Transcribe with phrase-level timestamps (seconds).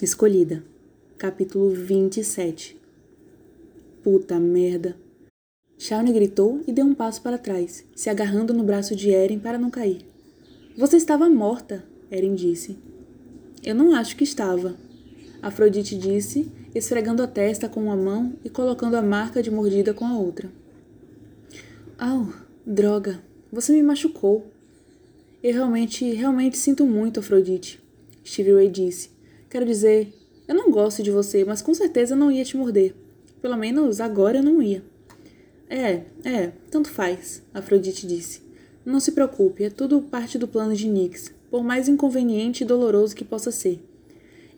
[0.00, 0.62] Escolhida.
[1.16, 2.80] Capítulo 27
[4.00, 4.96] Puta merda.
[5.76, 9.58] Shawnee gritou e deu um passo para trás, se agarrando no braço de Eren para
[9.58, 10.06] não cair.
[10.76, 12.78] Você estava morta, Eren disse.
[13.64, 14.76] Eu não acho que estava.
[15.42, 20.06] Afrodite disse, esfregando a testa com uma mão e colocando a marca de mordida com
[20.06, 20.48] a outra.
[21.98, 22.28] Au,
[22.64, 23.20] droga,
[23.50, 24.46] você me machucou.
[25.42, 27.82] Eu realmente, realmente sinto muito, Afrodite.
[28.24, 29.17] Stevie Ray disse.
[29.50, 30.12] Quero dizer,
[30.46, 32.94] eu não gosto de você, mas com certeza não ia te morder.
[33.40, 34.82] Pelo menos agora eu não ia.
[35.70, 38.42] É, é, tanto faz, Afrodite disse.
[38.84, 43.16] Não se preocupe, é tudo parte do plano de Nix, por mais inconveniente e doloroso
[43.16, 43.80] que possa ser.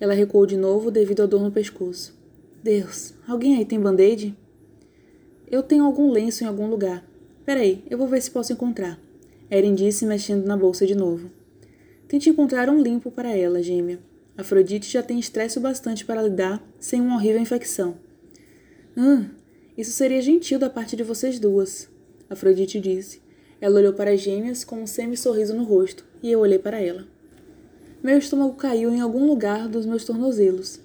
[0.01, 2.19] Ela recuou de novo devido à dor no pescoço.
[2.63, 4.37] Deus, alguém aí tem band-aid?
[5.49, 7.05] Eu tenho algum lenço em algum lugar.
[7.45, 8.99] Peraí, eu vou ver se posso encontrar.
[9.49, 11.31] Eren disse, mexendo na bolsa de novo.
[12.09, 13.99] Tente encontrar um limpo para ela, gêmea.
[14.41, 17.99] Afrodite já tem estresse bastante para lidar sem uma horrível infecção.
[18.97, 19.29] Hum,
[19.77, 21.89] isso seria gentil da parte de vocês duas,
[22.29, 23.21] Afrodite disse.
[23.61, 27.07] Ela olhou para as gêmeas com um semi-sorriso no rosto, e eu olhei para ela.
[28.03, 30.81] Meu estômago caiu em algum lugar dos meus tornozelos.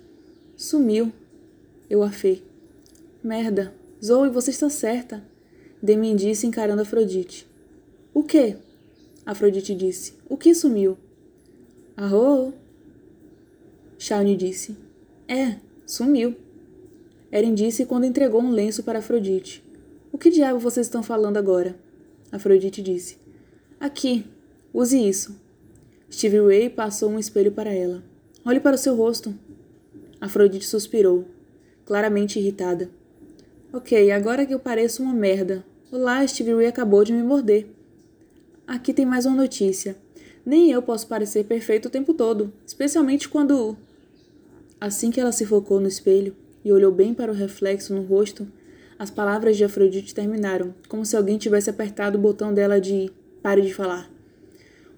[0.58, 1.14] Sumiu.
[1.90, 2.44] Eu afei.
[3.24, 3.74] Merda.
[4.04, 5.24] Zoe, você está certa.
[5.82, 7.48] Demi disse encarando Afrodite.
[8.14, 8.58] O quê?
[9.26, 10.14] Afrodite disse.
[10.28, 10.98] O que sumiu?
[11.96, 12.54] Arro!
[13.98, 14.76] Shawnee disse.
[15.28, 16.36] É, sumiu.
[17.32, 19.64] Eren disse quando entregou um lenço para Afrodite.
[20.12, 21.76] O que diabo vocês estão falando agora?
[22.32, 23.18] Afrodite disse.
[23.80, 24.26] Aqui,
[24.74, 25.36] use isso.
[26.12, 28.04] Stevie Ray passou um espelho para ela.
[28.46, 29.34] Olhe para o seu rosto.
[30.22, 31.26] Afrodite suspirou,
[31.86, 32.90] claramente irritada.
[33.74, 35.66] Ok, agora que eu pareço uma merda.
[35.92, 37.68] Olá, Stevie Ray acabou de me morder.
[38.66, 39.98] Aqui tem mais uma notícia.
[40.46, 43.76] Nem eu posso parecer perfeito o tempo todo, especialmente quando.
[44.80, 48.48] Assim que ela se focou no espelho e olhou bem para o reflexo no rosto,
[48.98, 53.12] as palavras de Afrodite terminaram, como se alguém tivesse apertado o botão dela de
[53.42, 54.10] pare de falar.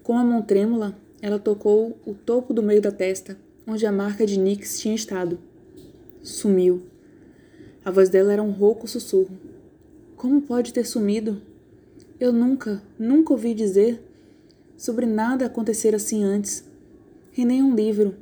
[0.02, 3.36] Com a mão trêmula, ela tocou o topo do meio da testa,
[3.66, 5.38] onde a marca de Nix tinha estado.
[6.22, 6.82] Sumiu.
[7.84, 9.36] A voz dela era um rouco sussurro.
[10.16, 11.42] Como pode ter sumido?
[12.20, 14.02] Eu nunca, nunca ouvi dizer
[14.76, 16.64] sobre nada acontecer assim antes.
[17.36, 18.14] Em nenhum livro,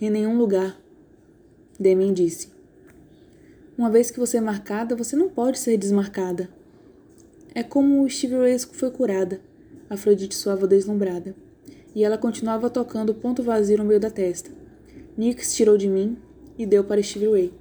[0.00, 0.76] em nenhum lugar.
[1.78, 2.48] Demin disse.
[3.76, 6.48] Uma vez que você é marcada, você não pode ser desmarcada.
[7.54, 9.40] É como Stevie Ray foi curada,
[9.88, 11.34] Afrodite suava deslumbrada.
[11.94, 14.50] E ela continuava tocando o ponto vazio no meio da testa.
[15.16, 16.16] Nix tirou de mim
[16.58, 17.52] e deu para Stevie Ray.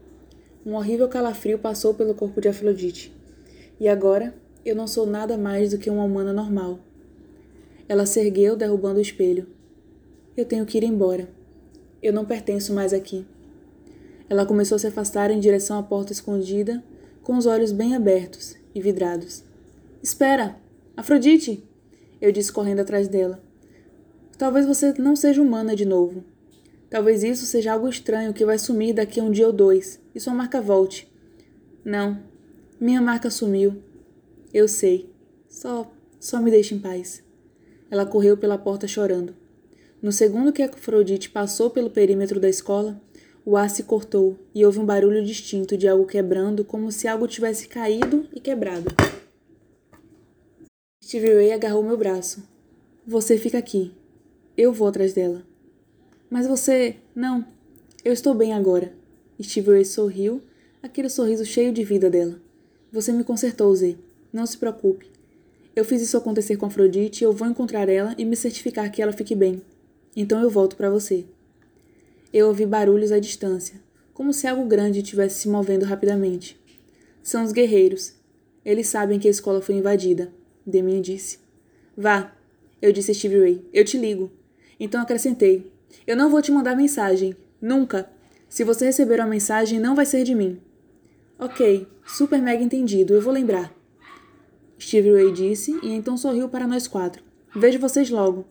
[0.66, 3.14] Um horrível calafrio passou pelo corpo de Afrodite.
[3.80, 4.34] E agora,
[4.66, 6.80] eu não sou nada mais do que uma humana normal.
[7.88, 9.48] Ela se ergueu, derrubando o espelho.
[10.36, 11.30] Eu tenho que ir embora.
[12.02, 13.26] Eu não pertenço mais aqui.
[14.30, 16.84] Ela começou a se afastar em direção à porta escondida,
[17.24, 19.44] com os olhos bem abertos e vidrados.
[20.02, 20.58] Espera!
[20.96, 21.64] Afrodite!
[22.22, 23.42] Eu disse correndo atrás dela.
[24.38, 26.24] Talvez você não seja humana de novo.
[26.90, 30.20] Talvez isso seja algo estranho que vai sumir daqui a um dia ou dois, e
[30.20, 31.12] sua marca volte.
[31.84, 32.20] Não,
[32.80, 33.82] minha marca sumiu.
[34.54, 35.10] Eu sei.
[35.48, 37.24] Só, só me deixe em paz.
[37.90, 39.36] Ela correu pela porta chorando.
[40.02, 43.02] No segundo que Afrodite passou pelo perímetro da escola,
[43.46, 47.28] o ar se cortou e houve um barulho distinto de algo quebrando, como se algo
[47.28, 48.88] tivesse caído e quebrado.
[51.04, 52.44] Stevie Ray agarrou meu braço.
[53.06, 53.94] Você fica aqui.
[54.58, 55.44] Eu vou atrás dela.
[56.28, 56.96] Mas você.
[57.14, 57.46] Não.
[58.04, 58.92] Eu estou bem agora.
[59.40, 60.42] Stevie Ray sorriu,
[60.82, 62.42] aquele sorriso cheio de vida dela.
[62.92, 63.96] Você me consertou, Zé.
[64.34, 65.12] Não se preocupe.
[65.76, 69.02] Eu fiz isso acontecer com Afrodite e eu vou encontrar ela e me certificar que
[69.02, 69.62] ela fique bem.
[70.16, 71.26] Então eu volto para você.
[72.36, 73.82] Eu ouvi barulhos à distância,
[74.14, 76.60] como se algo grande estivesse se movendo rapidamente.
[77.24, 78.14] São os guerreiros.
[78.66, 80.34] Eles sabem que a escola foi invadida,
[80.68, 81.40] Demi disse.
[81.96, 82.36] Vá,
[82.82, 83.66] eu disse a Stevie Ray.
[83.72, 84.30] Eu te ligo.
[84.78, 85.72] Então acrescentei.
[86.06, 87.38] Eu não vou te mandar mensagem.
[87.62, 88.10] Nunca.
[88.50, 90.60] Se você receber uma mensagem, não vai ser de mim.
[91.40, 93.74] Ok, super mega entendido, eu vou lembrar.
[94.78, 97.24] Stevie Ray disse e então sorriu para nós quatro.
[97.56, 98.44] Vejo vocês logo.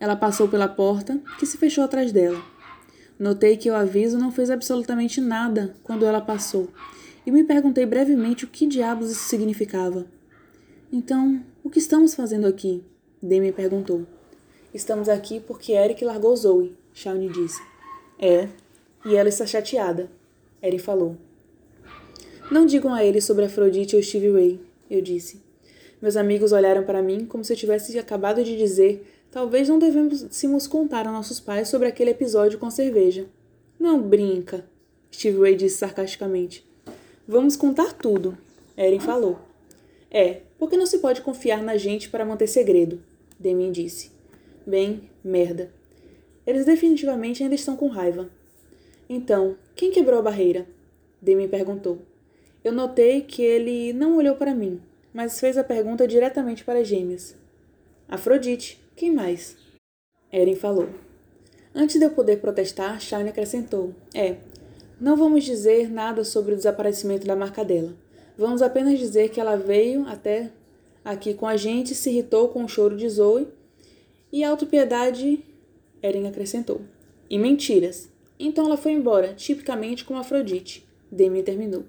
[0.00, 2.55] Ela passou pela porta, que se fechou atrás dela.
[3.18, 6.68] Notei que o aviso não fez absolutamente nada quando ela passou,
[7.24, 10.06] e me perguntei brevemente o que diabos isso significava.
[10.92, 12.84] Então, o que estamos fazendo aqui?
[13.22, 14.06] Demi perguntou.
[14.72, 17.60] Estamos aqui porque Eric largou Zoe, Shawnee disse.
[18.18, 18.48] É,
[19.04, 20.10] e ela está chateada,
[20.62, 21.16] Eric falou.
[22.50, 24.60] Não digam a ele sobre Afrodite ou Stevie Ray,
[24.90, 25.42] eu disse.
[26.00, 30.66] Meus amigos olharam para mim como se eu tivesse acabado de dizer: talvez não devêssemos
[30.66, 33.26] contar a nossos pais sobre aquele episódio com cerveja.
[33.78, 34.64] Não brinca,
[35.12, 36.66] Steve Ray disse sarcasticamente.
[37.26, 38.36] Vamos contar tudo,
[38.76, 39.38] Eren falou.
[40.10, 43.02] É, porque não se pode confiar na gente para manter segredo,
[43.38, 44.10] Damien disse.
[44.66, 45.70] Bem, merda.
[46.46, 48.30] Eles definitivamente ainda estão com raiva.
[49.08, 50.66] Então, quem quebrou a barreira?
[51.20, 51.98] Damien perguntou.
[52.64, 54.80] Eu notei que ele não olhou para mim,
[55.12, 57.36] mas fez a pergunta diretamente para as gêmeas.
[58.08, 59.56] Afrodite, quem mais?
[60.32, 60.88] Eren falou.
[61.74, 64.36] Antes de eu poder protestar, Shine acrescentou: É,
[64.98, 67.94] não vamos dizer nada sobre o desaparecimento da marca dela.
[68.38, 70.50] Vamos apenas dizer que ela veio até
[71.04, 73.46] aqui com a gente, se irritou com o choro de Zoe
[74.32, 75.44] e a autopiedade,
[76.02, 76.80] Eren acrescentou.
[77.28, 78.08] E mentiras.
[78.38, 80.86] Então ela foi embora, tipicamente como Afrodite.
[81.12, 81.84] Demi terminou.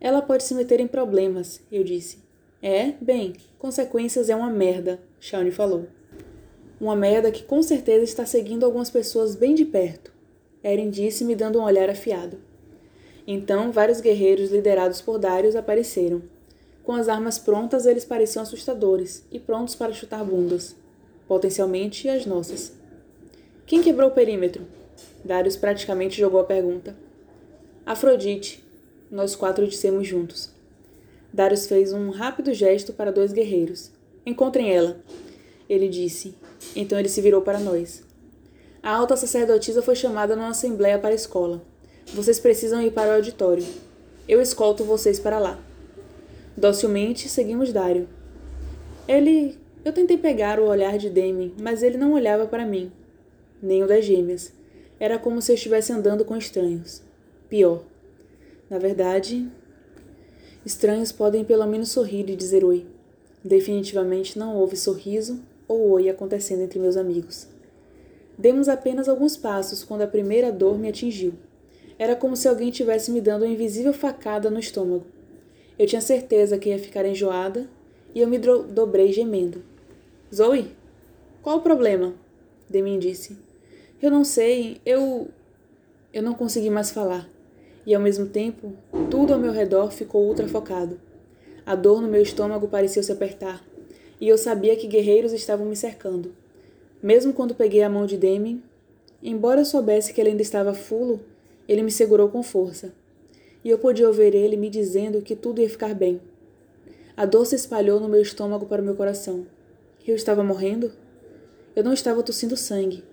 [0.00, 2.18] Ela pode se meter em problemas, eu disse.
[2.62, 5.88] É, bem, consequências é uma merda, Shawnee falou.
[6.80, 10.12] Uma merda que com certeza está seguindo algumas pessoas bem de perto.
[10.62, 12.38] Eren disse, me dando um olhar afiado.
[13.26, 16.22] Então, vários guerreiros liderados por Darius apareceram.
[16.82, 20.76] Com as armas prontas, eles pareciam assustadores e prontos para chutar bundas,
[21.26, 22.72] potencialmente as nossas.
[23.66, 24.66] Quem quebrou o perímetro?
[25.24, 26.94] Darius praticamente jogou a pergunta.
[27.86, 28.62] Afrodite,
[29.10, 30.50] nós quatro dissemos juntos.
[31.32, 33.90] Darius fez um rápido gesto para dois guerreiros.
[34.26, 35.00] Encontrem ela,
[35.68, 36.34] ele disse.
[36.74, 38.02] Então ele se virou para nós.
[38.82, 41.62] A alta sacerdotisa foi chamada numa assembleia para a escola.
[42.12, 43.64] Vocês precisam ir para o auditório.
[44.28, 45.58] Eu escolto vocês para lá.
[46.56, 48.08] Docilmente seguimos Dário.
[49.08, 49.58] Ele.
[49.84, 52.90] Eu tentei pegar o olhar de Demi, mas ele não olhava para mim,
[53.62, 54.52] nem o das gêmeas.
[54.98, 57.02] Era como se eu estivesse andando com estranhos.
[57.48, 57.82] Pior.
[58.70, 59.46] Na verdade,
[60.64, 62.86] estranhos podem pelo menos sorrir e dizer oi.
[63.42, 67.48] Definitivamente não houve sorriso ou oi acontecendo entre meus amigos.
[68.36, 71.34] Demos apenas alguns passos quando a primeira dor me atingiu.
[71.98, 75.06] Era como se alguém tivesse me dando uma invisível facada no estômago.
[75.78, 77.68] Eu tinha certeza que ia ficar enjoada
[78.14, 79.62] e eu me dobrei gemendo.
[80.34, 80.72] Zoe?
[81.42, 82.14] Qual o problema?
[82.68, 83.36] Demin disse.
[84.02, 85.28] Eu não sei, eu.
[86.12, 87.28] Eu não consegui mais falar.
[87.86, 88.72] E ao mesmo tempo,
[89.10, 90.98] tudo ao meu redor ficou ultra focado.
[91.66, 93.64] A dor no meu estômago pareceu se apertar,
[94.20, 96.34] e eu sabia que guerreiros estavam me cercando.
[97.02, 98.62] Mesmo quando peguei a mão de Demi,
[99.22, 101.20] embora eu soubesse que ele ainda estava fulo,
[101.68, 102.92] ele me segurou com força,
[103.64, 106.20] e eu podia ouvir ele me dizendo que tudo ia ficar bem.
[107.16, 109.46] A dor se espalhou no meu estômago para o meu coração.
[110.06, 110.92] Eu estava morrendo?
[111.74, 113.04] Eu não estava tossindo sangue.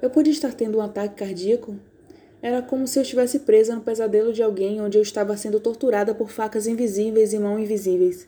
[0.00, 1.76] Eu podia estar tendo um ataque cardíaco?
[2.42, 6.14] Era como se eu estivesse presa no pesadelo de alguém onde eu estava sendo torturada
[6.14, 8.26] por facas invisíveis e mãos invisíveis.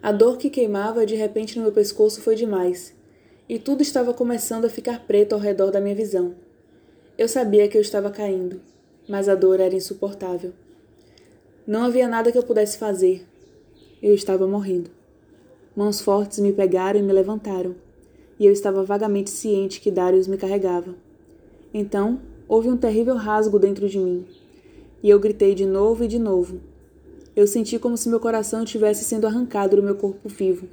[0.00, 2.94] A dor que queimava de repente no meu pescoço foi demais,
[3.48, 6.34] e tudo estava começando a ficar preto ao redor da minha visão.
[7.16, 8.60] Eu sabia que eu estava caindo,
[9.08, 10.52] mas a dor era insuportável.
[11.66, 13.26] Não havia nada que eu pudesse fazer.
[14.00, 14.88] Eu estava morrendo.
[15.74, 17.74] Mãos fortes me pegaram e me levantaram,
[18.38, 20.94] e eu estava vagamente ciente que Darius me carregava.
[21.74, 24.24] Então, houve um terrível rasgo dentro de mim,
[25.02, 26.60] e eu gritei de novo e de novo.
[27.38, 30.68] Eu senti como se meu coração estivesse sendo arrancado do meu corpo vivo,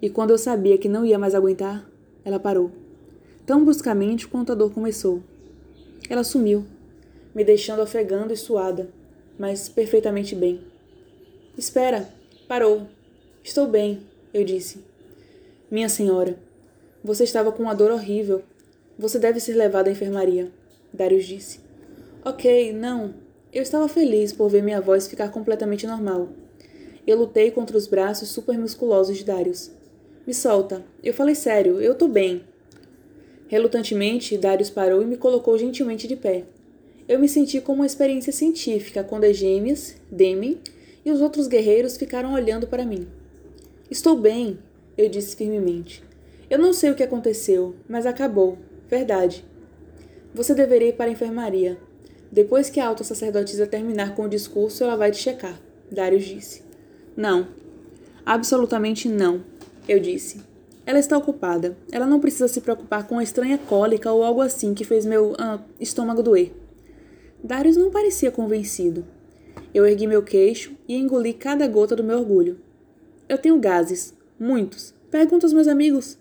[0.00, 1.86] e quando eu sabia que não ia mais aguentar,
[2.24, 2.70] ela parou,
[3.44, 5.22] tão bruscamente quanto a dor começou.
[6.08, 6.64] Ela sumiu,
[7.34, 8.88] me deixando ofegando e suada,
[9.38, 10.62] mas perfeitamente bem.
[11.58, 12.08] Espera,
[12.48, 12.86] parou.
[13.44, 14.00] Estou bem,
[14.32, 14.82] eu disse.
[15.70, 16.38] Minha senhora,
[17.04, 18.42] você estava com uma dor horrível.
[18.98, 20.50] Você deve ser levada à enfermaria,
[20.94, 21.60] Darius disse.
[22.24, 23.12] Ok, não.
[23.52, 26.28] Eu estava feliz por ver minha voz ficar completamente normal.
[27.04, 29.72] Eu lutei contra os braços supermusculosos de Darius.
[30.24, 30.84] Me solta.
[31.02, 32.44] Eu falei sério, eu tô bem.
[33.48, 36.44] Relutantemente, Darius parou e me colocou gentilmente de pé.
[37.08, 40.60] Eu me senti como uma experiência científica quando as gêmeas, Demi
[41.04, 43.08] e os outros guerreiros ficaram olhando para mim.
[43.90, 44.60] Estou bem,
[44.96, 46.04] eu disse firmemente.
[46.48, 48.58] Eu não sei o que aconteceu, mas acabou.
[48.88, 49.44] Verdade.
[50.32, 51.89] Você deveria ir para a enfermaria.
[52.30, 55.60] Depois que a alta sacerdotisa terminar com o discurso, ela vai te checar,
[55.90, 56.62] Darius disse.
[57.16, 57.48] Não.
[58.24, 59.42] Absolutamente não,
[59.88, 60.40] eu disse.
[60.86, 61.76] Ela está ocupada.
[61.90, 65.34] Ela não precisa se preocupar com a estranha cólica ou algo assim que fez meu
[65.38, 66.52] ah, estômago doer.
[67.42, 69.04] Darius não parecia convencido.
[69.72, 72.58] Eu ergui meu queixo e engoli cada gota do meu orgulho.
[73.28, 74.14] Eu tenho gases.
[74.38, 74.94] Muitos.
[75.10, 76.18] Pergunta aos meus amigos.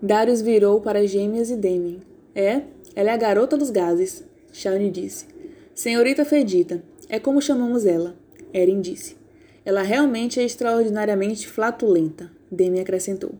[0.00, 2.00] Darius virou para as gêmeas e Damien.
[2.34, 2.62] É,
[2.94, 5.26] ela é a garota dos gases, Shawnee disse.
[5.74, 8.16] Senhorita Fedita, é como chamamos ela,
[8.52, 9.16] Erin disse.
[9.64, 13.34] Ela realmente é extraordinariamente flatulenta, Damien acrescentou.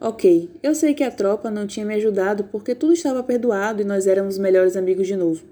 [0.00, 3.84] Ok, eu sei que a tropa não tinha me ajudado porque tudo estava perdoado e
[3.84, 5.44] nós éramos melhores amigos de novo.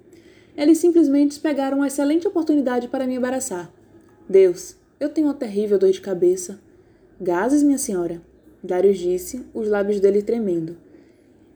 [0.57, 3.71] Eles simplesmente pegaram uma excelente oportunidade para me embaraçar.
[4.29, 6.59] Deus, eu tenho uma terrível dor de cabeça.
[7.21, 8.21] Gases, minha senhora?
[8.63, 10.77] Darius disse, os lábios dele tremendo.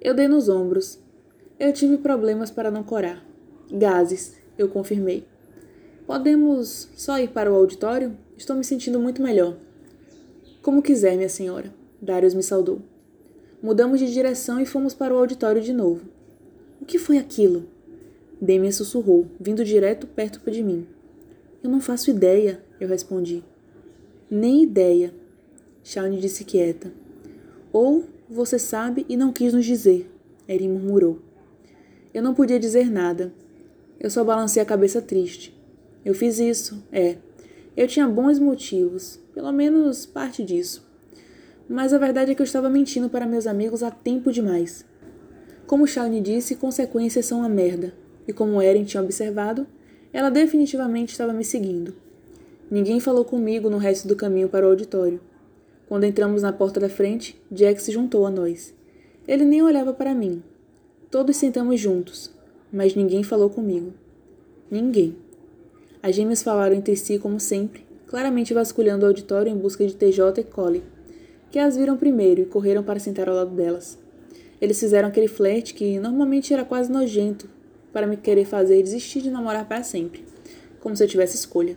[0.01, 1.02] Eu dei nos ombros.
[1.59, 3.25] Eu tive problemas para não corar.
[3.71, 5.25] Gases, eu confirmei.
[6.07, 8.17] Podemos só ir para o auditório?
[8.37, 9.57] Estou me sentindo muito melhor.
[10.61, 11.73] Como quiser, minha senhora.
[12.01, 12.81] Darius me saudou.
[13.63, 16.03] Mudamos de direção e fomos para o auditório de novo.
[16.81, 17.69] O que foi aquilo?
[18.41, 20.87] Demian sussurrou, vindo direto perto de mim.
[21.63, 23.45] Eu não faço ideia, eu respondi.
[24.29, 25.15] Nem ideia,
[25.85, 26.93] Shawnee disse quieta.
[27.73, 30.11] Ou você sabe e não quis nos dizer,
[30.49, 31.21] Erin murmurou.
[32.15, 33.33] Eu não podia dizer nada.
[33.99, 35.57] Eu só balancei a cabeça triste.
[36.05, 37.17] Eu fiz isso, é.
[37.77, 40.87] Eu tinha bons motivos, pelo menos parte disso.
[41.69, 44.85] Mas a verdade é que eu estava mentindo para meus amigos há tempo demais.
[45.67, 47.95] Como Shawnee disse, consequências são uma merda,
[48.29, 49.67] e como Erin tinha observado,
[50.13, 51.95] ela definitivamente estava me seguindo.
[52.71, 55.21] Ninguém falou comigo no resto do caminho para o auditório.
[55.89, 58.75] Quando entramos na porta da frente, Jack se juntou a nós.
[59.27, 60.43] Ele nem olhava para mim.
[61.13, 62.31] Todos sentamos juntos,
[62.73, 63.93] mas ninguém falou comigo.
[64.71, 65.15] Ninguém.
[66.03, 70.41] As gêmeas falaram entre si como sempre, claramente vasculhando o auditório em busca de TJ
[70.41, 70.83] e Collie,
[71.51, 73.99] que as viram primeiro e correram para sentar ao lado delas.
[74.59, 77.47] Eles fizeram aquele flerte que normalmente era quase nojento
[77.93, 80.25] para me querer fazer desistir de namorar para sempre,
[80.81, 81.77] como se eu tivesse escolha.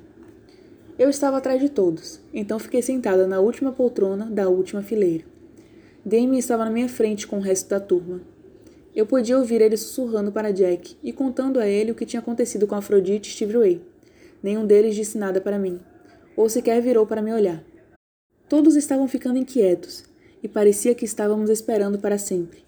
[0.98, 5.26] Eu estava atrás de todos, então fiquei sentada na última poltrona da última fileira.
[6.06, 8.22] Damien estava na minha frente com o resto da turma.
[8.96, 12.66] Eu podia ouvir ele sussurrando para Jack e contando a ele o que tinha acontecido
[12.66, 13.82] com Afrodite e Steve Ray.
[14.42, 15.82] Nenhum deles disse nada para mim,
[16.38, 17.62] ou sequer virou para me olhar.
[18.48, 20.06] Todos estavam ficando inquietos,
[20.42, 22.60] e parecia que estávamos esperando para sempre.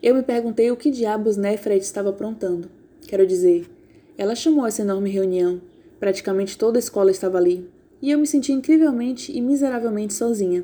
[0.00, 2.70] Eu me perguntei o que diabos Nefret estava aprontando.
[3.08, 3.68] Quero dizer,
[4.16, 5.60] ela chamou essa enorme reunião.
[5.98, 7.68] Praticamente toda a escola estava ali,
[8.00, 10.62] e eu me senti incrivelmente e miseravelmente sozinha.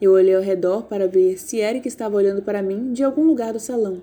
[0.00, 3.52] Eu olhei ao redor para ver se Eric estava olhando para mim de algum lugar
[3.52, 4.02] do salão,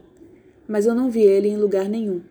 [0.68, 2.22] mas eu não vi ele em lugar nenhum.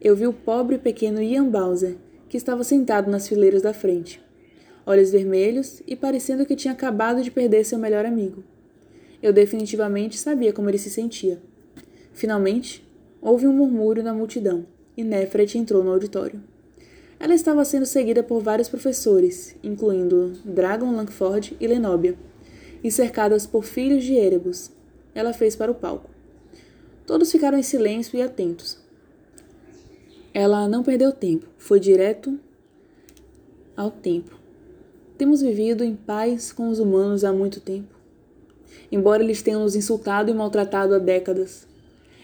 [0.00, 1.96] Eu vi o pobre pequeno Ian Bowser,
[2.28, 4.20] que estava sentado nas fileiras da frente,
[4.86, 8.44] olhos vermelhos e parecendo que tinha acabado de perder seu melhor amigo.
[9.22, 11.40] Eu definitivamente sabia como ele se sentia.
[12.12, 12.86] Finalmente,
[13.20, 16.40] houve um murmúrio na multidão e Nefret entrou no auditório.
[17.20, 22.14] Ela estava sendo seguida por vários professores, incluindo Dragon Langford e Lenobia,
[22.82, 24.70] e cercadas por filhos de Erebus.
[25.14, 26.17] Ela fez para o palco.
[27.08, 28.76] Todos ficaram em silêncio e atentos,
[30.34, 32.38] ela não perdeu tempo, foi direto
[33.74, 34.38] ao tempo.
[35.16, 37.94] Temos vivido em paz com os humanos há muito tempo.
[38.92, 41.66] Embora eles tenham nos insultado e maltratado há décadas,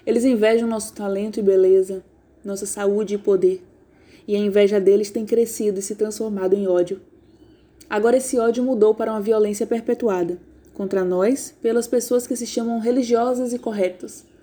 [0.05, 2.05] eles invejam nosso talento e beleza,
[2.45, 3.65] nossa saúde e poder,
[4.29, 7.01] e a inveja deles tem crescido e se transformado em ódio.
[7.89, 10.39] Agora esse ódio mudou para uma violência perpetuada
[10.75, 14.34] contra nós pelas pessoas que se chamam religiosas e corretas.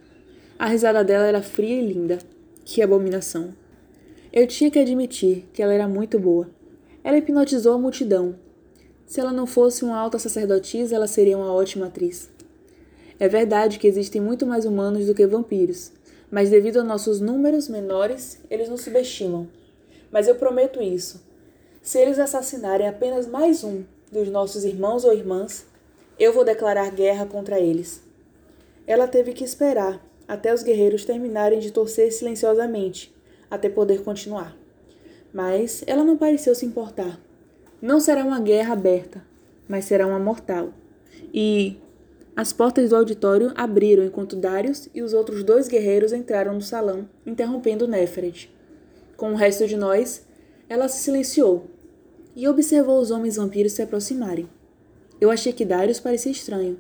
[0.61, 2.19] A risada dela era fria e linda.
[2.63, 3.55] Que abominação.
[4.31, 6.51] Eu tinha que admitir que ela era muito boa.
[7.03, 8.35] Ela hipnotizou a multidão.
[9.07, 12.29] Se ela não fosse uma alta sacerdotisa, ela seria uma ótima atriz.
[13.19, 15.93] É verdade que existem muito mais humanos do que vampiros,
[16.29, 19.47] mas devido a nossos números menores, eles nos subestimam.
[20.11, 21.25] Mas eu prometo isso.
[21.81, 25.65] Se eles assassinarem apenas mais um dos nossos irmãos ou irmãs,
[26.19, 28.03] eu vou declarar guerra contra eles.
[28.85, 33.13] Ela teve que esperar até os guerreiros terminarem de torcer silenciosamente,
[33.49, 34.55] até poder continuar.
[35.33, 37.19] Mas ela não pareceu se importar.
[37.81, 39.25] Não será uma guerra aberta,
[39.67, 40.73] mas será uma mortal.
[41.33, 41.77] E
[42.35, 47.09] as portas do auditório abriram enquanto Darius e os outros dois guerreiros entraram no salão,
[47.25, 48.49] interrompendo Neferet.
[49.17, 50.25] Com o resto de nós,
[50.69, 51.67] ela se silenciou
[52.35, 54.49] e observou os homens vampiros se aproximarem.
[55.19, 56.79] Eu achei que Darius parecia estranho.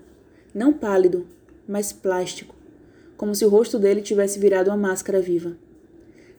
[0.53, 1.27] Não pálido,
[1.67, 2.60] mas plástico
[3.21, 5.55] como se o rosto dele tivesse virado uma máscara viva.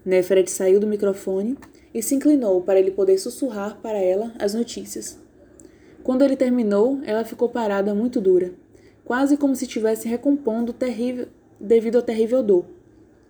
[0.05, 1.57] Neferet saiu do microfone
[1.95, 5.17] e se inclinou para ele poder sussurrar para ela as notícias.
[6.03, 8.53] Quando ele terminou, ela ficou parada muito dura,
[9.05, 11.29] quase como se estivesse recompondo terrível,
[11.61, 12.65] devido à terrível dor.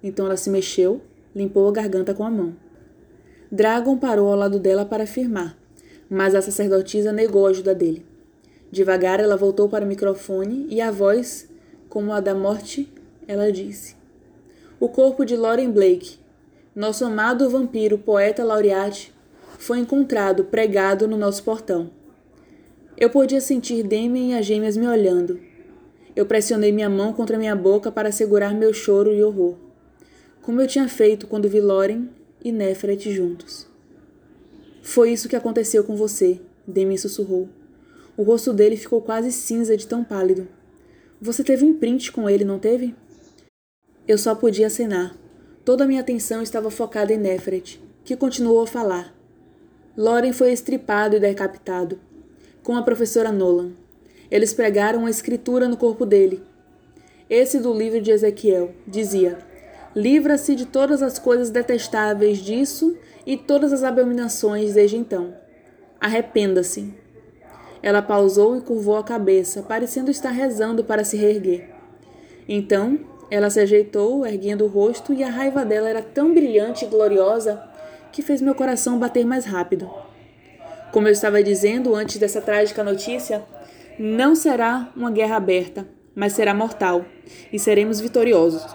[0.02, 1.02] Então ela se mexeu,
[1.34, 2.56] limpou a garganta com a mão.
[3.50, 5.58] Dragon parou ao lado dela para afirmar,
[6.08, 8.02] mas a sacerdotisa negou a ajuda dele.
[8.70, 11.50] Devagar ela voltou para o microfone e a voz,
[11.90, 12.90] como a da morte,
[13.26, 13.96] ela disse.
[14.78, 16.18] O corpo de Lauren Blake,
[16.74, 19.12] nosso amado vampiro poeta laureate,
[19.58, 21.90] foi encontrado pregado no nosso portão.
[22.96, 25.40] Eu podia sentir Damien e as gêmeas me olhando.
[26.14, 29.56] Eu pressionei minha mão contra minha boca para segurar meu choro e horror,
[30.42, 32.08] como eu tinha feito quando vi Loren
[32.44, 33.66] e Nefret juntos.
[34.82, 37.48] Foi isso que aconteceu com você, Demi sussurrou.
[38.16, 40.48] O rosto dele ficou quase cinza de tão pálido.
[41.20, 42.94] Você teve um imprint com ele, não teve?
[44.06, 45.14] Eu só podia acenar.
[45.64, 49.14] Toda a minha atenção estava focada em Nefret, que continuou a falar.
[49.96, 52.00] Loren foi estripado e decapitado,
[52.62, 53.72] com a professora Nolan.
[54.30, 56.42] Eles pregaram uma escritura no corpo dele.
[57.30, 59.38] Esse do livro de Ezequiel dizia:
[59.94, 65.34] Livra-se de todas as coisas detestáveis disso e todas as abominações desde então.
[66.00, 66.92] Arrependa-se.
[67.82, 71.68] Ela pausou e curvou a cabeça, parecendo estar rezando para se reerguer.
[72.48, 72.98] Então,
[73.32, 77.62] ela se ajeitou, erguendo o rosto, e a raiva dela era tão brilhante e gloriosa
[78.12, 79.90] que fez meu coração bater mais rápido.
[80.92, 83.42] Como eu estava dizendo antes dessa trágica notícia,
[83.98, 87.06] não será uma guerra aberta, mas será mortal,
[87.50, 88.66] e seremos vitoriosos.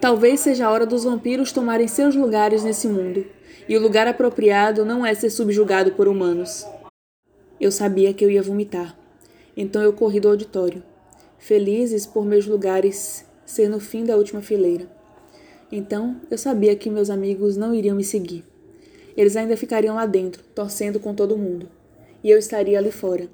[0.00, 3.26] Talvez seja a hora dos vampiros tomarem seus lugares nesse mundo,
[3.68, 6.66] e o lugar apropriado não é ser subjugado por humanos.
[7.60, 8.96] Eu sabia que eu ia vomitar,
[9.54, 10.82] então eu corri do auditório,
[11.38, 14.86] felizes por meus lugares ser no fim da última fileira.
[15.72, 18.44] Então eu sabia que meus amigos não iriam me seguir.
[19.16, 21.68] Eles ainda ficariam lá dentro, torcendo com todo mundo.
[22.22, 23.28] E eu estaria ali fora,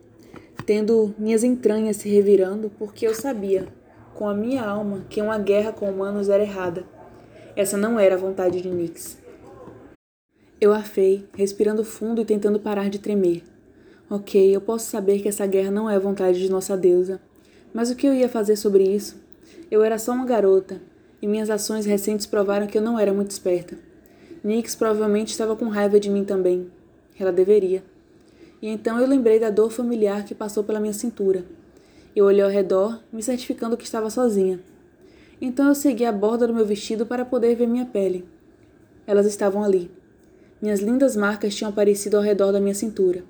[0.64, 3.66] tendo minhas entranhas se revirando, porque eu sabia,
[4.14, 6.85] com a minha alma, que uma guerra com humanos era errada.
[7.57, 9.19] Essa não era a vontade de Nix.
[10.61, 13.42] Eu afei, respirando fundo e tentando parar de tremer.
[14.09, 17.21] Ok, eu posso saber que essa guerra não é a vontade de nossa deusa.
[17.75, 19.21] Mas o que eu ia fazer sobre isso?
[19.70, 20.80] Eu era só uma garota,
[21.20, 23.78] e minhas ações recentes provaram que eu não era muito esperta.
[24.42, 26.70] Nix provavelmente estava com raiva de mim também.
[27.18, 27.84] Ela deveria.
[28.61, 31.44] E então eu lembrei da dor familiar que passou pela minha cintura.
[32.14, 34.61] Eu olhei ao redor, me certificando que estava sozinha.
[35.40, 38.25] Então eu segui a borda do meu vestido para poder ver minha pele.
[39.06, 39.90] Elas estavam ali.
[40.61, 43.24] Minhas lindas marcas tinham aparecido ao redor da minha cintura.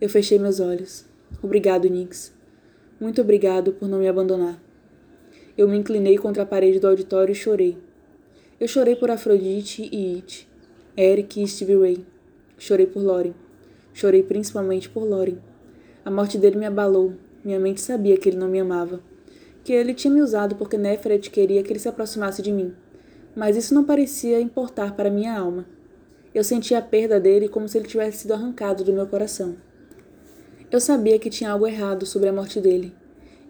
[0.00, 1.04] Eu fechei meus olhos.
[1.42, 2.32] Obrigado, Nix.
[3.00, 4.60] Muito obrigado por não me abandonar.
[5.60, 7.76] Eu me inclinei contra a parede do auditório e chorei.
[8.58, 10.48] Eu chorei por Afrodite e It,
[10.96, 12.06] Eric e Stevie Ray.
[12.56, 13.34] Chorei por Loren.
[13.92, 15.36] Chorei principalmente por Loren.
[16.02, 17.12] A morte dele me abalou.
[17.44, 19.02] Minha mente sabia que ele não me amava.
[19.62, 22.72] Que ele tinha me usado porque Neferet queria que ele se aproximasse de mim.
[23.36, 25.66] Mas isso não parecia importar para minha alma.
[26.34, 29.56] Eu sentia a perda dele como se ele tivesse sido arrancado do meu coração.
[30.70, 32.94] Eu sabia que tinha algo errado sobre a morte dele,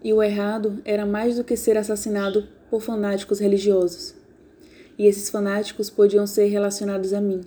[0.03, 4.15] e o errado era mais do que ser assassinado por fanáticos religiosos.
[4.99, 7.43] E esses fanáticos podiam ser relacionados a mim.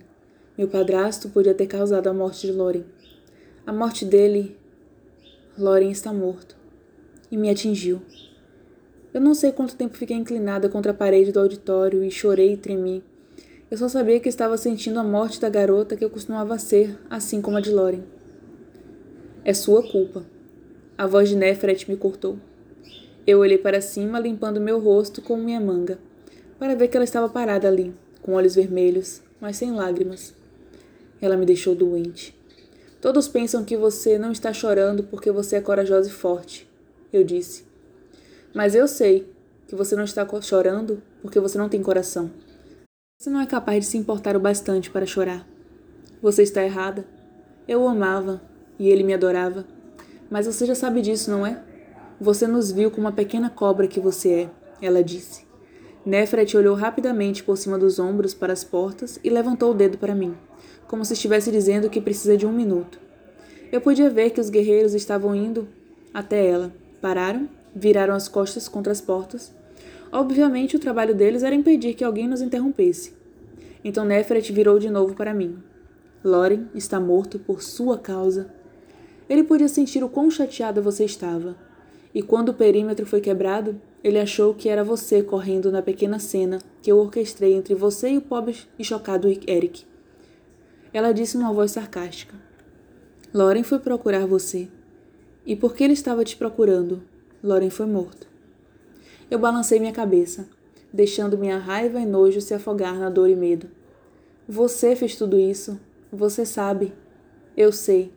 [0.56, 2.84] Meu padrasto podia ter causado a morte de Loren.
[3.66, 4.56] A morte dele.
[5.58, 6.56] Loren está morto.
[7.30, 8.02] E me atingiu.
[9.12, 12.56] Eu não sei quanto tempo fiquei inclinada contra a parede do auditório e chorei e
[12.56, 13.02] tremi.
[13.70, 17.40] Eu só sabia que estava sentindo a morte da garota que eu costumava ser, assim
[17.40, 18.02] como a de Loren.
[19.44, 20.24] É sua culpa,
[20.96, 22.38] a voz de Nefret me cortou.
[23.26, 25.98] Eu olhei para cima, limpando meu rosto com minha manga,
[26.58, 30.34] para ver que ela estava parada ali, com olhos vermelhos, mas sem lágrimas.
[31.20, 32.38] Ela me deixou doente.
[33.00, 36.68] Todos pensam que você não está chorando porque você é corajosa e forte,
[37.12, 37.64] eu disse.
[38.54, 39.26] Mas eu sei
[39.66, 42.30] que você não está chorando porque você não tem coração.
[43.18, 45.46] Você não é capaz de se importar o bastante para chorar.
[46.22, 47.04] Você está errada.
[47.66, 48.40] Eu o amava
[48.78, 49.73] e ele me adorava.
[50.30, 51.62] Mas você já sabe disso, não é?
[52.20, 55.44] Você nos viu como uma pequena cobra que você é, ela disse.
[56.04, 60.14] Nefret olhou rapidamente por cima dos ombros para as portas e levantou o dedo para
[60.14, 60.34] mim,
[60.86, 62.98] como se estivesse dizendo que precisa de um minuto.
[63.72, 65.66] Eu podia ver que os guerreiros estavam indo
[66.12, 66.72] até ela.
[67.00, 69.52] Pararam, viraram as costas contra as portas.
[70.12, 73.12] Obviamente, o trabalho deles era impedir que alguém nos interrompesse.
[73.82, 75.58] Então Nefret virou de novo para mim.
[76.22, 78.48] Loren está morto por sua causa.
[79.28, 81.56] Ele podia sentir o quão chateada você estava.
[82.14, 86.58] E quando o perímetro foi quebrado, ele achou que era você correndo na pequena cena
[86.82, 89.84] que eu orquestrei entre você e o pobre e chocado Eric.
[90.92, 92.34] Ela disse numa voz sarcástica.
[93.32, 94.68] Loren foi procurar você.
[95.44, 97.02] E por que ele estava te procurando?
[97.42, 98.28] Loren foi morto.
[99.28, 100.46] Eu balancei minha cabeça,
[100.92, 103.68] deixando minha raiva e nojo se afogar na dor e medo.
[104.48, 105.80] Você fez tudo isso.
[106.12, 106.92] Você sabe.
[107.56, 108.12] Eu sei.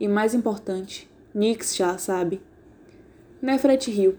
[0.00, 2.40] E mais importante, Nix já sabe.
[3.42, 4.16] Nefret riu.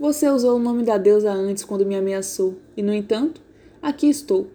[0.00, 3.42] Você usou o nome da deusa antes quando me ameaçou, e no entanto,
[3.82, 4.46] aqui estou,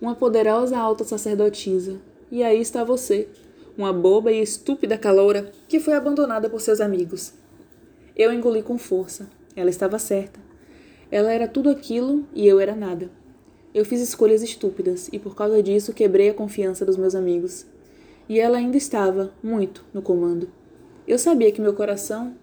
[0.00, 2.00] uma poderosa alta sacerdotisa.
[2.30, 3.28] E aí está você,
[3.76, 7.34] uma boba e estúpida caloura que foi abandonada por seus amigos.
[8.16, 9.28] Eu engoli com força.
[9.54, 10.40] Ela estava certa.
[11.10, 13.10] Ela era tudo aquilo e eu era nada.
[13.74, 17.66] Eu fiz escolhas estúpidas e por causa disso quebrei a confiança dos meus amigos.
[18.28, 20.48] E ela ainda estava, muito, no comando.
[21.06, 22.34] Eu sabia que meu coração,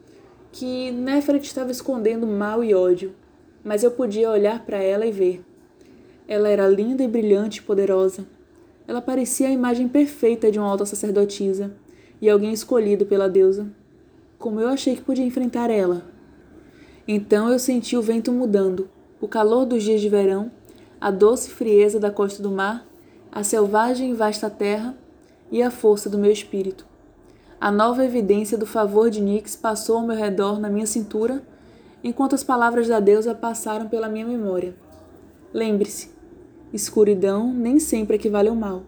[0.51, 3.13] que Nefret estava escondendo mal e ódio,
[3.63, 5.43] mas eu podia olhar para ela e ver.
[6.27, 8.25] Ela era linda e brilhante e poderosa.
[8.87, 11.71] Ela parecia a imagem perfeita de uma alta sacerdotisa
[12.21, 13.67] e alguém escolhido pela deusa.
[14.37, 16.05] Como eu achei que podia enfrentar ela?
[17.07, 18.89] Então eu senti o vento mudando,
[19.19, 20.51] o calor dos dias de verão,
[20.99, 22.85] a doce frieza da costa do mar,
[23.31, 24.95] a selvagem e vasta terra
[25.51, 26.85] e a força do meu espírito.
[27.59, 31.43] A nova evidência do favor de Nix passou ao meu redor na minha cintura,
[32.03, 34.73] enquanto as palavras da deusa passaram pela minha memória.
[35.53, 36.09] Lembre-se,
[36.73, 38.83] escuridão nem sempre equivale ao mal,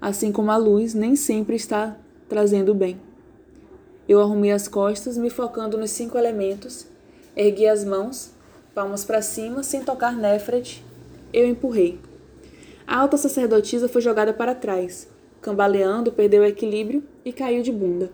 [0.00, 1.96] assim como a luz nem sempre está
[2.28, 3.00] trazendo o bem.
[4.08, 6.86] Eu arrumei as costas, me focando nos cinco elementos,
[7.36, 8.32] ergui as mãos,
[8.74, 10.84] palmas para cima, sem tocar Nefret,
[11.32, 11.98] eu empurrei.
[12.86, 15.08] A alta sacerdotisa foi jogada para trás,
[15.42, 18.10] cambaleando, perdeu o equilíbrio e caiu de bunda.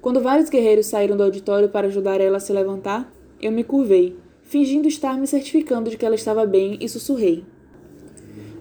[0.00, 4.16] Quando vários guerreiros saíram do auditório para ajudar ela a se levantar, eu me curvei,
[4.42, 7.44] fingindo estar me certificando de que ela estava bem e sussurrei.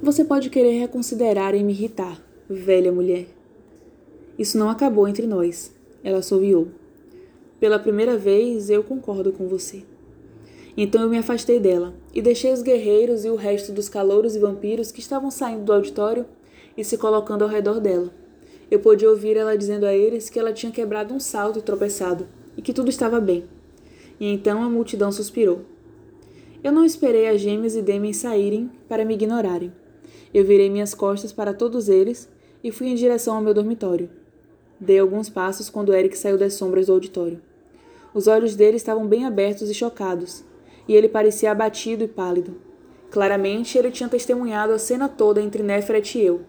[0.01, 3.27] Você pode querer reconsiderar e me irritar, velha mulher.
[4.37, 5.71] Isso não acabou entre nós,
[6.03, 6.69] ela assoviou.
[7.59, 9.83] Pela primeira vez, eu concordo com você.
[10.75, 14.39] Então eu me afastei dela e deixei os guerreiros e o resto dos calouros e
[14.39, 16.25] vampiros que estavam saindo do auditório
[16.81, 18.11] e se colocando ao redor dela.
[18.69, 22.27] Eu podia ouvir ela dizendo a eles que ela tinha quebrado um salto e tropeçado
[22.57, 23.45] e que tudo estava bem.
[24.19, 25.61] E então a multidão suspirou.
[26.63, 29.71] Eu não esperei as gêmeas e Demen saírem para me ignorarem.
[30.33, 32.27] Eu virei minhas costas para todos eles
[32.63, 34.09] e fui em direção ao meu dormitório.
[34.79, 37.39] Dei alguns passos quando Eric saiu das sombras do auditório.
[38.13, 40.43] Os olhos dele estavam bem abertos e chocados,
[40.87, 42.55] e ele parecia abatido e pálido.
[43.11, 46.41] Claramente, ele tinha testemunhado a cena toda entre Nefret e eu.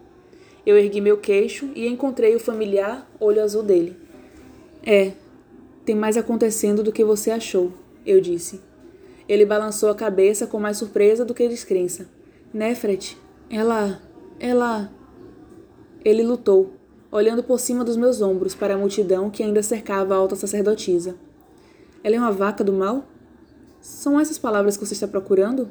[0.64, 3.96] Eu ergui meu queixo e encontrei o familiar olho azul dele.
[4.85, 5.12] É,
[5.85, 7.72] tem mais acontecendo do que você achou,
[8.07, 8.61] eu disse.
[9.29, 12.07] Ele balançou a cabeça com mais surpresa do que descrença.
[12.53, 13.16] Nefret,
[13.51, 14.01] ela.
[14.38, 14.92] ela.
[16.05, 16.72] Ele lutou,
[17.11, 21.16] olhando por cima dos meus ombros para a multidão que ainda cercava a alta sacerdotisa.
[22.03, 23.05] Ela é uma vaca do mal?
[23.81, 25.68] São essas palavras que você está procurando?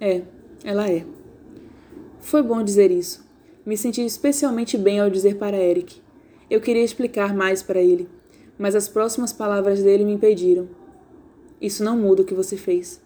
[0.00, 0.22] É,
[0.64, 1.04] ela é.
[2.20, 3.25] Foi bom dizer isso.
[3.66, 6.00] Me senti especialmente bem ao dizer para Eric.
[6.48, 8.08] Eu queria explicar mais para ele,
[8.56, 10.68] mas as próximas palavras dele me impediram.
[11.60, 13.02] Isso não muda o que você fez.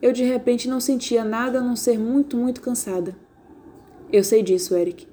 [0.00, 3.16] Eu de repente não sentia nada a não ser muito, muito cansada.
[4.12, 5.08] Eu sei disso, Eric.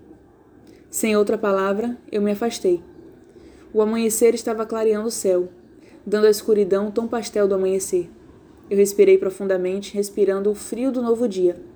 [0.87, 2.83] Sem outra palavra, eu me afastei.
[3.73, 5.49] O amanhecer estava clareando o céu,
[6.05, 8.07] dando à escuridão o tom pastel do amanhecer.
[8.69, 11.72] Eu respirei profundamente, respirando o frio do novo dia.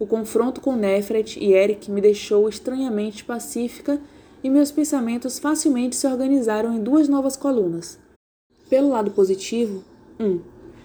[0.00, 4.00] O confronto com Nefret e Eric me deixou estranhamente pacífica
[4.42, 7.98] e meus pensamentos facilmente se organizaram em duas novas colunas.
[8.70, 9.84] Pelo lado positivo,
[10.18, 10.40] um,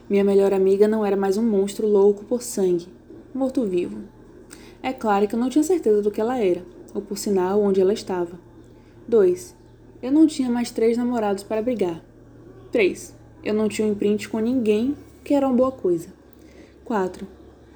[0.09, 2.89] minha melhor amiga não era mais um monstro louco por sangue,
[3.33, 3.99] morto-vivo.
[4.83, 7.79] É claro que eu não tinha certeza do que ela era, ou por sinal onde
[7.79, 8.37] ela estava.
[9.07, 9.55] 2.
[10.03, 12.03] Eu não tinha mais três namorados para brigar.
[12.69, 13.15] 3.
[13.45, 16.09] Eu não tinha um imprint com ninguém, que era uma boa coisa.
[16.83, 17.25] 4.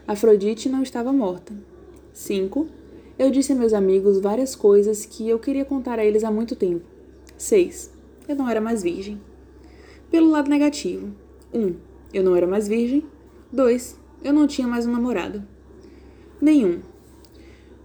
[0.10, 1.54] Afrodite não estava morta.
[2.14, 2.66] 5.
[3.20, 6.56] Eu disse a meus amigos várias coisas que eu queria contar a eles há muito
[6.56, 6.84] tempo.
[7.38, 7.92] 6.
[8.28, 9.22] Eu não era mais virgem.
[10.10, 11.10] Pelo lado negativo.
[11.54, 11.76] 1.
[12.12, 13.06] Eu não era mais virgem.
[13.54, 14.00] 2.
[14.24, 15.44] Eu não tinha mais um namorado.
[16.42, 16.80] Nenhum.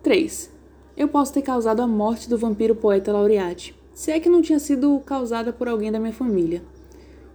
[0.03, 0.51] 3.
[0.97, 4.59] Eu posso ter causado a morte do vampiro poeta Laureate, se é que não tinha
[4.59, 6.63] sido causada por alguém da minha família.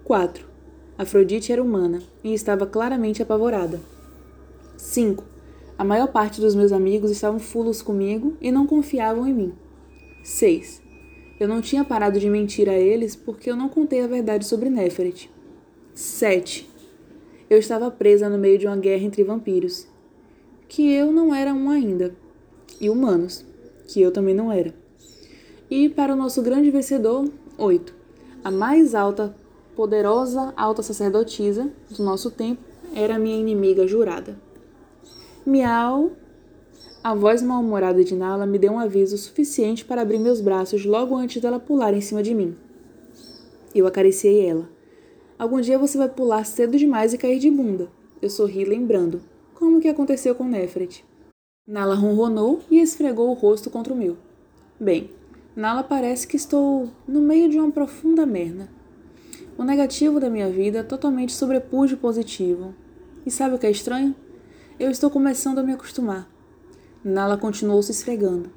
[0.03, 0.47] 4.
[0.97, 3.79] Afrodite era humana e estava claramente apavorada.
[4.79, 5.23] 5.
[5.77, 9.53] A maior parte dos meus amigos estavam fulos comigo e não confiavam em mim.
[10.23, 10.81] 6.
[11.39, 14.69] Eu não tinha parado de mentir a eles porque eu não contei a verdade sobre
[14.69, 15.29] Neferet.
[15.93, 16.69] 7
[17.49, 19.87] eu estava presa no meio de uma guerra entre vampiros,
[20.67, 22.15] que eu não era um ainda,
[22.79, 23.43] e humanos,
[23.87, 24.73] que eu também não era.
[25.69, 27.95] E para o nosso grande vencedor, oito,
[28.43, 29.35] a mais alta,
[29.75, 32.61] poderosa alta sacerdotisa do nosso tempo
[32.93, 34.37] era minha inimiga jurada.
[35.49, 36.11] Miau!
[37.03, 41.15] A voz mal-humorada de Nala me deu um aviso suficiente para abrir meus braços logo
[41.15, 42.55] antes dela pular em cima de mim.
[43.73, 44.69] Eu acariciei ela.
[45.39, 47.89] Algum dia você vai pular cedo demais e cair de bunda.
[48.21, 49.23] Eu sorri lembrando.
[49.55, 51.03] Como que aconteceu com Nefret?
[51.67, 54.17] Nala ronronou e esfregou o rosto contra o meu.
[54.79, 55.09] Bem,
[55.55, 58.69] Nala parece que estou no meio de uma profunda merda.
[59.57, 62.75] O negativo da minha vida totalmente sobrepuja o positivo.
[63.25, 64.13] E sabe o que é estranho?
[64.79, 66.25] Eu estou começando a me acostumar.
[67.03, 68.49] Nala continuou se esfregando.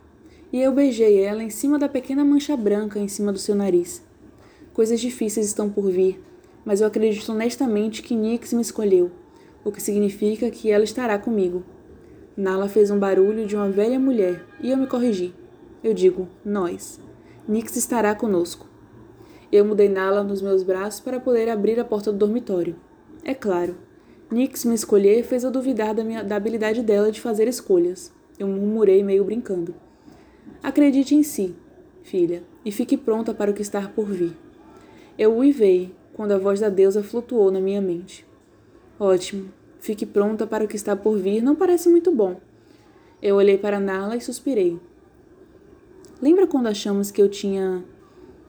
[0.53, 4.01] E eu beijei ela em cima da pequena mancha branca em cima do seu nariz.
[4.73, 6.23] Coisas difíceis estão por vir,
[6.65, 9.11] mas eu acredito honestamente que Nix me escolheu,
[9.65, 11.65] o que significa que ela estará comigo.
[12.37, 15.35] Nala fez um barulho de uma velha mulher e eu me corrigi.
[15.83, 17.01] Eu digo, nós.
[17.49, 18.69] Nix estará conosco.
[19.51, 22.77] Eu mudei Nala nos meus braços para poder abrir a porta do dormitório.
[23.25, 23.77] É claro,
[24.33, 28.11] Nix me escolher fez eu duvidar da, minha, da habilidade dela de fazer escolhas.
[28.39, 29.75] Eu murmurei meio brincando.
[30.63, 31.55] Acredite em si,
[32.03, 34.35] filha, e fique pronta para o que está por vir.
[35.19, 38.25] Eu uivei quando a voz da deusa flutuou na minha mente.
[38.99, 42.41] Ótimo, fique pronta para o que está por vir não parece muito bom.
[43.21, 44.81] Eu olhei para Nala e suspirei.
[46.23, 47.85] Lembra quando achamos que eu tinha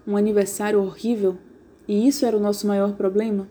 [0.07, 1.37] um aniversário horrível
[1.85, 3.49] e isso era o nosso maior problema?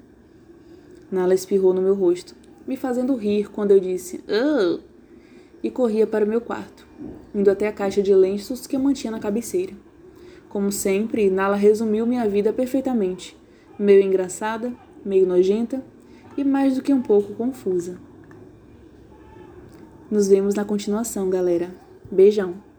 [1.13, 2.35] Nala espirrou no meu rosto,
[2.67, 4.81] me fazendo rir quando eu disse oh!
[5.63, 6.87] e corria para o meu quarto,
[7.35, 9.75] indo até a caixa de lenços que eu mantinha na cabeceira.
[10.49, 13.37] Como sempre, Nala resumiu minha vida perfeitamente,
[13.79, 14.73] meio engraçada,
[15.05, 15.85] meio nojenta
[16.35, 17.99] e mais do que um pouco confusa.
[20.11, 21.75] Nos vemos na continuação, galera.
[22.11, 22.72] Beijão!